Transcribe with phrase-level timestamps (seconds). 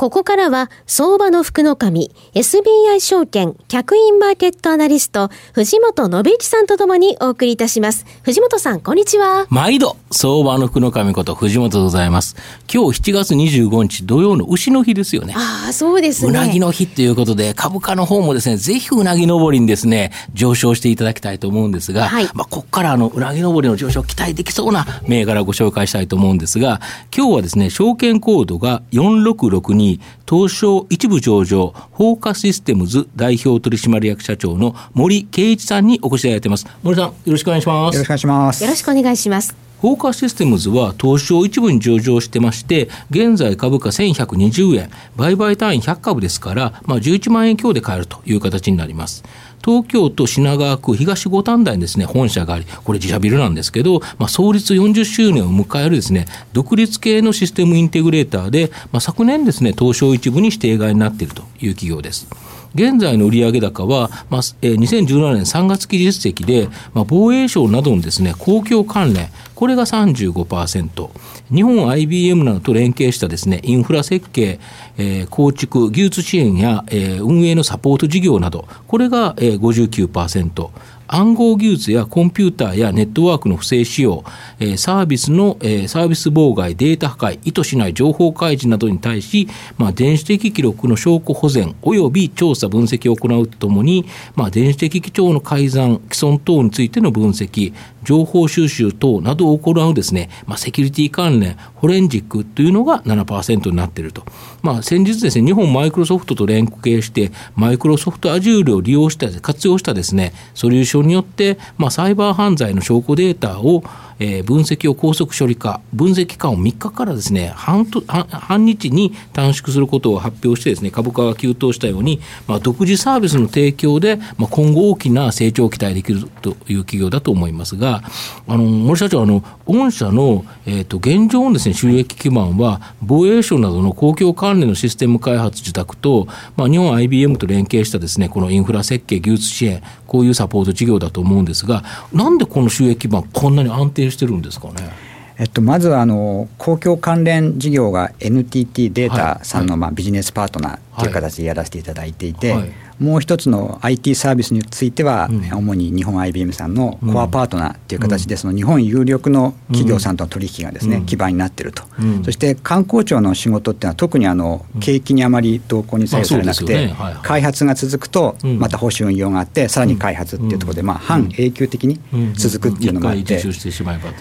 [0.00, 8.06] ここからは、相場の福の神、SBI 証券、客員マーケットアナリスト、藤本信一さんとともにお送りいたします。
[8.22, 9.46] 藤本さん、こんにちは。
[9.50, 12.34] 毎度、相場の福の神こと藤本でございます。
[12.72, 15.34] 今日7月25日土曜の牛の日ですよね。
[15.36, 16.30] ああ、そうですね。
[16.30, 26.80] うなぎの日ということで、株価の方もですね、ぜひうなぎ登りにですね、上昇していただきたいと思うんですが、はい、まあ、ここからあの、うなぎ登りの上昇期待できそうな銘柄をご紹介したいと思うんですが、
[27.14, 29.89] 今日はですね、証券コードが4662
[30.28, 36.66] 東証一部上場、放火システムズ代表取締役社長の森圭一さんにお越しいただいてます。
[36.82, 37.94] 森さん、よろしくお願いします。
[37.96, 38.62] よろしくお願いします。
[38.62, 39.70] よろしくお願いします。
[39.80, 49.24] 放火システムズは東証一部に上場してまして、現在株価1120円、売買単位100株ですから、まあ、11万円強で買えるという形になります。
[49.64, 62.28] 東京都品川区東五反田にですね、本社があり、これ自社ビルなんですけど、まあ、創立40周年を迎えるですね、独立系のシステムインテグレーターで、まあ、昨年ですね、東証一部に指定外になっているという企業です。
[62.74, 71.10] 現在の売上高は、まあ、2017年3月期実績で、まあ、防衛省などのですね、公共関連、これが35%。
[71.52, 74.60] 日本 IBM などと連携したですね、インフラ設計、
[74.96, 80.70] えー、構築、技術支援や、えー、運営のサポート事業など、これが、えー、59%。
[81.12, 84.22] 暗号技術やコンピューターやネットワークの不正使用、
[84.60, 104.24] えサービスの、えサービス妨害、データ破壊、意図しない情報開示などに対し、まあ、電子的記録の証拠保全及び調査分析を行うとともに、まあ、電子的記帳の改ざん、既存等についての分析、情報収集等などを行うですね、まあ、セキュリティ関連、フォレンジックというのが7%になっていると。
[104.62, 113.82] まあ、先日ですね、日本マイクロソフトと連携して、マイクロソフトアジュールを利用した、活用したですね、ソリューションによって、まあ、サイバー犯罪の証拠データを
[114.20, 128.02] えー、分析を高速処理化、分析期間を3日からですね半と半日に短縮することを発表してですね株価が急騰したように、まあ、独自サービスの提供で、まあ、今後大きな成長を期待できるという企業だと思いますが、
[128.46, 136.26] あの森社長あの、御社の、えーと、現状のです、ね、収益基盤は、防衛省などの公共関連のシステム開発受託と、
[136.56, 144.90] まあ、日本 IBM と連携したですねこのインフラ設計、技術支援、こういうサポート事業だと思うんですが、なんでこの収益基盤、こんなに安定してるんですかね。
[145.38, 152.54] えっと、まずあの公共関連事業が NTT データさんのまあビジネスパートナーという形でやらせていただいていて、
[153.00, 161.82] もう一つの IT サービスについては、主に日本 IBM さんのコアパートナーという形で、その日本有力の企業さんとの取引がですね、基盤になっていると、
[162.24, 171.98] そして観光庁の仕事っていうのは、特にあの景気にあまり動向に左右されなくて、開発が続くと、また保守運用があって、さらに開発っていうところで、まあ、半永久的に
[172.34, 173.38] 続くっていうのがあって、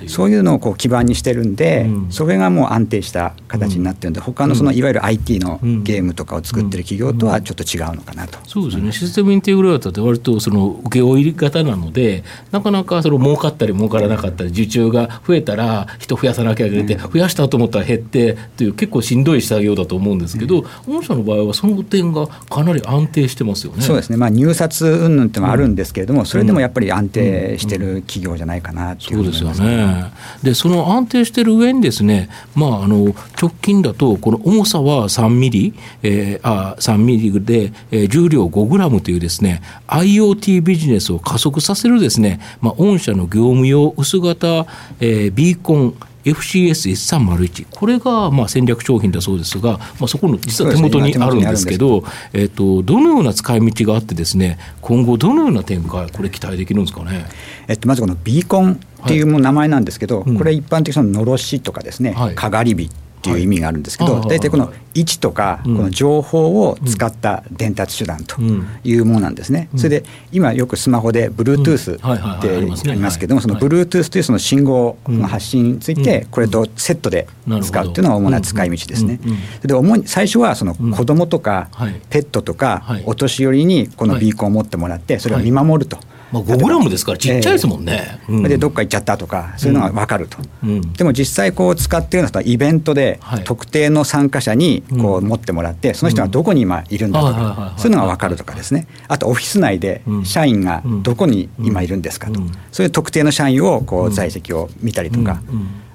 [0.08, 8.40] そういうのをこう基盤にしてるんで、それがもう安定した形になってるんで、他のそのいわゆる IT のゲームとかを作ってる企業とはちょっと違うのかなと。
[8.72, 9.08] そうですね。
[9.08, 23.82] システムインテグレーターって割とその請負い型なのでなかなかその儲かったり儲からなかったり受注が増えたら人増やさなきゃいけない、うん、増やしたと思ったら減ってという結構しんどい作業だと思うんですけど、御社の場合はその点がかなり安定してますよね。
[23.82, 30.12] そうですね、まあ、入札云々ってのはあるんですけれども、それでもやっぱり安定してる企業じゃないかなっていう、そうですよね。
[30.44, 44.66] でその安定してる上にですね、まあ、あの直近だとこの重さは3ミリ、えー、あ3ミリで、えー、重量5グラムというですね IoT ビジネスを加速させるですね、まあ、御社の業務用薄型、
[45.00, 52.04] えー、ビーコン FCS1301 これがまあ戦略商品だそうですが、まあ、そこの実は手元にあるんですけど、
[52.34, 57.26] えー、とどのような使い道があってですね今後どのような展開これ期待できるんですかね、
[57.68, 68.42] えっと、まずこのビーコンっていう名前なんですけど、はいうん、これ一般的にののろしとかですね、はい、かがり火っていう意味があるんですけど、大体この位置とか、この情報を使った伝達手段と
[68.84, 69.68] いうものなんですね。
[69.76, 72.50] それで今よくスマホで Bluetooth って
[72.90, 77.28] ありますけども、その Bluetooth というその信号の発信について、これとセットで
[77.62, 79.20] 使うっていうのが主な使い道ですね。
[79.64, 81.70] で主に最初はその子供とか
[82.10, 86.00] ペットとかお年寄りにこのビーコンを持ってもらって、それを見守ると。
[86.32, 98.88] まあ、5グラムですからちっちゃいですもんね、えーうん、でどっか行っちゃったとかそういうのが分かると、うん、でも実際こう使ってるのはイベントで特定の参加者にこう持ってもらって、その人がどこに今いるんだとか、そういうのが分かるとかですね。
[99.08, 102.40] あとオフィス内で社員がどこに今いるんですかと、
[102.72, 105.42] そういう特定の社員をこう在籍を見たりとか。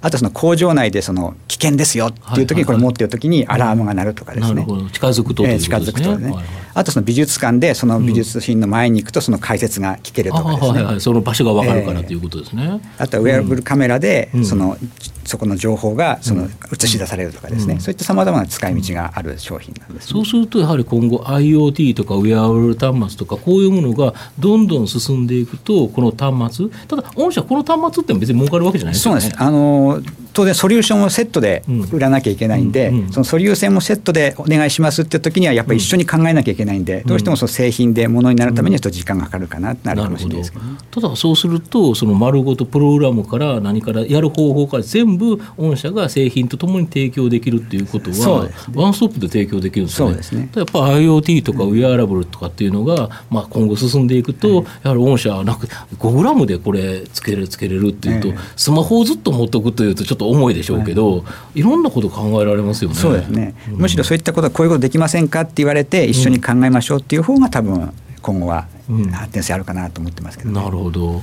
[0.05, 4.67] あとその工場内でその危険ですよっていう時にこれ持ってる時にアラームが鳴るとかですね。
[4.93, 6.35] 近づくと、ね、近づくとね。
[6.75, 10.69] あとその美術館でその美術品の前に行くとその解説が聞けるとかですね。
[10.73, 12.81] はいはい、その場所が分かるからということですね。
[12.99, 14.77] あとウェアブルカメラでその、
[15.25, 29.21] そこの情報がその映し出されるとかですね、そういったさまざまな使い道がある商品なんです、ね、そうするとやはり今後 IoT とかウェアブル端末とかこういうものがどんどん進んでいくとこの端末ただ御社この端末って別に儲かるわけじゃないですよね。
[29.21, 29.43] そうです。
[29.43, 40.65] あの what 当然ソリューションをセットで売らなきゃいけないんで、そのソリューションもセットでお願いしますって時にはやっぱり一緒に考えなきゃいけないんで、どうしてもその製品でものになるためにはちょっと時間がかかるかなってなるかもしれないですけど、
[41.01, 50.09] ただそうするとその丸ごとプログラムから何からやる方法から全部御社が製品とともに提供できるっていうことは、ワンストップで提供できるんですね。
[50.09, 50.51] そうですね。
[50.55, 61.25] やっぱ IoT とかウェアラブルとかっていうのが、まあ、今後進んでいくと、やはり御社はなく5グラムでこれつけれつけれるっていうと、スマホをずっと持っておくというとちょっと重いでしょうけど、ど、
[61.55, 61.63] い。
[61.63, 62.97] ろんなこと考えられますよね。
[62.97, 67.93] そうですね、うん、むしろそういったことはこういうことできませんかって言われて一緒に考えましょうっていう方が多分
[68.23, 68.67] 今後は
[69.13, 71.23] 発展性あるかなと思ってますけど、ね、なるほど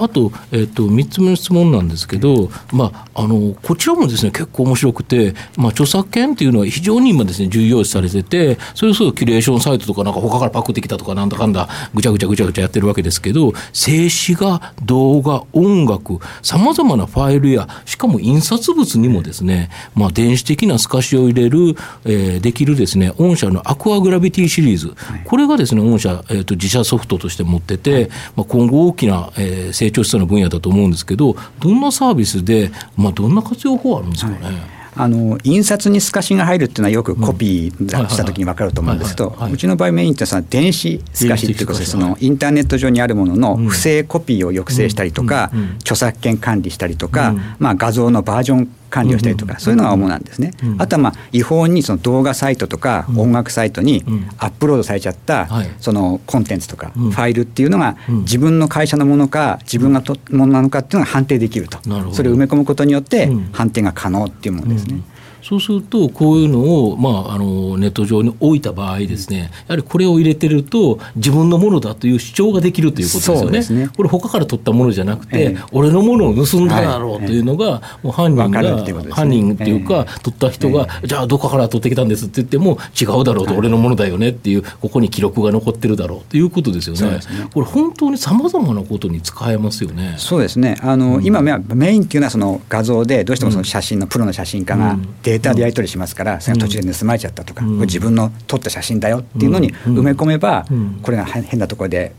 [0.00, 24.94] あと,、えーと、3つ目の質問なんですけど、まあ、あのこちらもですね結構面白くて、まあ、著作権っていうのは非常に今ですね重要視されててそれこそキュレーションサイトとかなんか他からパクってきたとかなんだかんだぐちゃぐちゃぐちゃぐちゃやってるわけですけど静止画動画音楽さまざまなファイルやしかも印刷物にもですね、まあ、電子的な透かしを入れる、えー、できるですね御社のアクアグラフィーシリーズ、
[25.24, 34.38] これがですね御社、えーと、自社ソフトとして持ってて、まあ、今後大きな、えー、成長しそうな分野だと思うんですけど、どんなサービスで、まあ、どんな活用法あるんですかね？
[34.40, 34.54] はい。
[34.96, 50.52] あの印刷に透かしが入るっていうのはよくコピーした時に分かると思うんですけどうちの場合メインってその電子透かしっていうことでそのインターネット上にあるものの不正コピーを抑制したりとか著作権管理したりとかまあ画像のバージョン管理をしたりとか、そういうのが主なんですね。
[50.78, 54.04] あとはまあ違法にその動画サイトとか音楽サイトに
[54.38, 55.48] アップロードされちゃった
[55.78, 61.78] そのコンテンツとかファイルっていうのが自分の会社のものか自分がとものなのかっていうのが判定できると。
[62.12, 65.00] それを埋め込むことによって判定が可能っていうものですね。
[65.42, 73.86] そうすると、こういうのを、まあ、あのネット上に置いた場合ですね、やはりこれを入れてると、自分のものだという主張ができるということですよね。
[73.86, 73.90] ね。
[73.96, 87.02] これ、他から取ったものじゃなくて、ええ、俺のものを盗んだだろうというのが、はい、もう犯人が、ね、犯人っていうか、取った人が、じゃあ、どこから取ってきたんですって言っても、違うだろうと、俺のものだよねっていう、ここに記録が残ってるだろうということですよね。
[87.02, 87.20] ね。
[87.52, 90.14] これ、本当にさまざまなことに使えますよね。
[90.18, 90.76] そうですね。
[90.82, 94.96] あの、うん、今、メインっていうのはその画像で、どうしてもその写真のプロの写真家が
[95.30, 100.66] データでやり取りしますから、それが途中で盗まれちゃったとか、自分の撮った写真だよっていうのに埋め込めば、
[101.02, 102.12] これが変なところで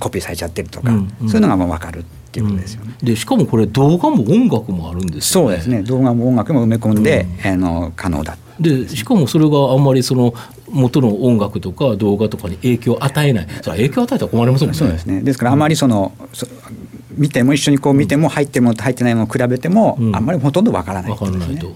[0.00, 0.92] コピーされちゃってるとか、
[1.26, 2.04] そういうのがもう分かる。
[2.34, 5.82] っていうことですよね、でしかもこれ動画も音楽もあるんです、ね、そうですね。
[5.82, 8.36] 動画も音楽も埋め込んで、うん、あの可能だ。
[8.58, 10.34] でしかもそれがあんまりその
[10.68, 13.46] 元の音楽とか動画とかに影響を与えない。
[13.62, 14.76] それは影響を与えたら困りますもんね。
[14.76, 15.20] そうですね。
[15.20, 21.70] ですからあまりその、うん、見ても一緒にこう見ても入ってるものと入ってないものを比べても、あんまりほとんどわからない、ね、分からないと、う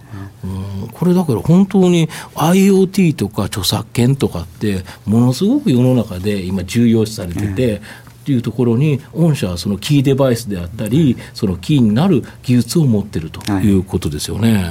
[0.49, 0.58] ん、
[0.99, 7.81] これだから本当に IoT とか著作権とかってものすごく世の中で今重要視されてて、っ
[8.29, 14.55] ていうところに御社はそのキーデバイスであったりそのキーになる技術を持ってるということですよね。
[14.55, 14.65] はい、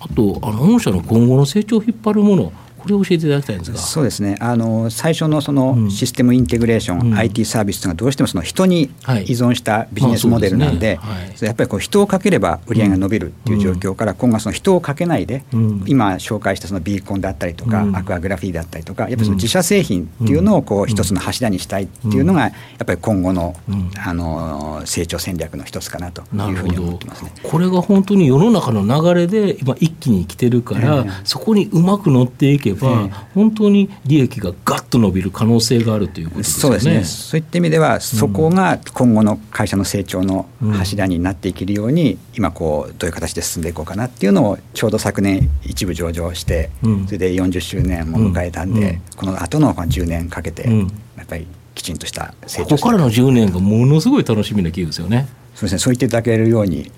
[0.00, 2.52] あとあの御社の今後の成長を引っ張るもの
[2.88, 3.78] これを教えていただきたいんですが。
[3.78, 4.36] そうですね。
[4.40, 8.88] あの最初のそのシステムインテグレーション、うん、IT サービスというのはどうしてもその人に依
[9.32, 10.98] 存したビジネスモデルなんで,、
[11.40, 22.48] やっぱりこう人をかければ売り上げが伸びるっていう状況から、今後はその人をかけないで、うん、今紹介したそのビーコンだったりとか、うん、アクアグラフィーだったりとかやっぱりその自社製品っていうのをこう一つの柱にしたいっていうのがや
[22.82, 23.54] っぱり今後の,、
[23.98, 27.32] あの成長戦略の一つかなというふうに思ってますね。
[27.42, 36.60] これが本当に世の中の流れで今一気に来てるから、えー、そこにうまく乗っていけば、えー、本当に利益がガッと伸びる可能性があるということですね。
[36.60, 37.04] そうですね。
[37.04, 46.70] そういった意味ではそこが今後の会社の成長の柱になっていけるように、今こうどういう形で進んでいこうかなっていうのをちょうど昨年一部上場して、
[47.06, 50.68] それで40周年も迎えたんで、この後の10年かけて、
[51.16, 55.28] やっぱりきちんとした成長ここからの10年がものすごい楽しみな気がですよね。
[55.54, 56.92] そうですねそう言っていただけるように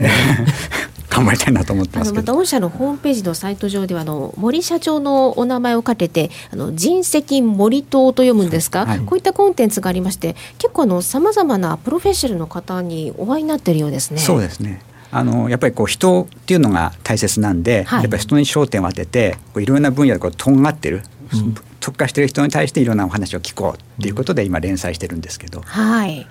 [1.20, 14.18] 頑張りたいなと思ってますまた御社のホームページのサイト上ではあの森社長のお名前をかけてあの人石森党と読むんですか、はい、こういったコンテンツがありまして結構さまざまなプロフェッショナルの方にお会いになっているようですね。
[14.18, 14.80] そうですね。
[15.12, 21.02] あのやっぱりこう人っていうのが大切なんで、はい、やっぱり人に焦点を当ててこういろんな分野でこうとんがってる、
[21.34, 25.62] うん、特化している人に対していろんなお話を聞こうっていうことで今連載してるんですけど。
[25.62, 26.26] はい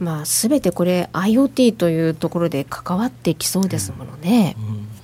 [0.00, 4.56] まあ、全てこれ IoT というところで関わってきそうですものね。
[4.58, 4.95] うん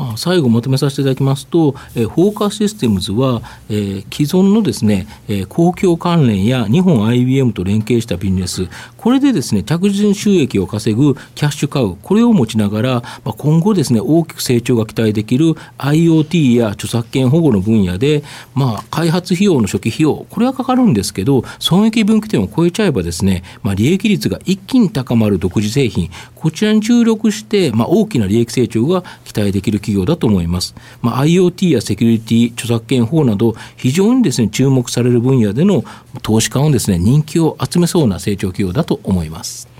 [0.00, 8.66] まあ、最後まとめさせていただきますと、えー、フォーカスシステムズは、えー、既存のですね、えー、公共関連や日本 IBM と連携したビジネス、
[8.96, 12.90] これでですね、着実に収益を稼ぐキャッシュカウ、これを持ちながら、
[13.24, 18.22] まあ、今後ですね、大きく成長が期待できる IoT や著作権保護の分野で、
[18.54, 30.74] まあ、開発費用の初期費用、これはかかるんですけど、損益分岐点を超えちゃえばですね、まあ、利益率が一気に高まる独自製品、こちらに注力して、まあ、大きな利益成長が期待できる企業だと思います。
[31.02, 35.84] まあ、IoT やセキュリティ、著作権法など、非常にですね、注目される分野での
[36.22, 39.70] 投資家のですね、人気を集めそうな成長企業だと思います。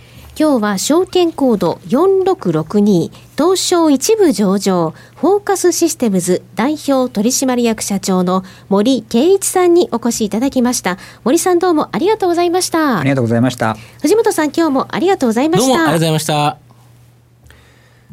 [0.40, 10.97] 今日は証券コード4662東証一部上場フォーカスシステムズ代表取締役社長の森圭一さんにお越しいただきました。
[11.25, 13.00] 森さんどうもありがとうございました。
[13.00, 13.76] ありがとうございました。
[14.00, 15.67] 藤本さん今日もありがとうございました。
[15.67, 16.69] どうもありがとうございました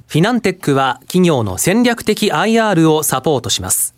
[0.08, 3.94] フィナンテックは企業の戦略的 IR をサポートします。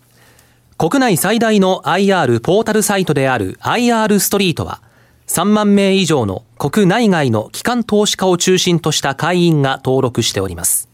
[0.75, 4.81] 国内最大の IR ポータルサイトである IR ストリートは、
[5.27, 10.89] 3万名以上の国内外の機関投資家を中心とした会員が登録しております。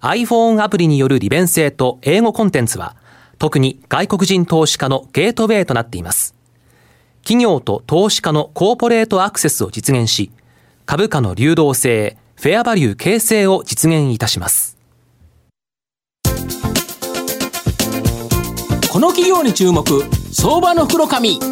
[0.00, 2.96] iPhone アプリによる利便性と英語コンテンツは、
[3.38, 6.34] 特に外国人投資家のゲートウェイとなっています。
[7.22, 10.32] 企業と投資家のコーポレートアクセスを実現し、
[10.86, 14.76] 株価の流動性、フェアバリュー形成を実現いたします。
[18.92, 19.84] この企業に注目、
[20.32, 21.40] 相場の袋紙。
[21.40, 21.46] こ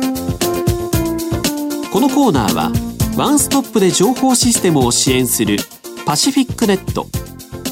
[2.00, 2.72] のコーナーは、
[3.16, 5.58] ワンストップで情報システムを支援する
[6.06, 7.06] パシフィックネット、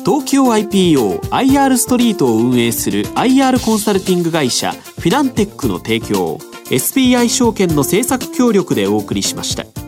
[0.05, 6.39] 東京 IPO IR ストリートを運営する IR コンサルティング会社フィナンテックの提供
[6.71, 9.80] SBI 証券の政策協力でお送りしました。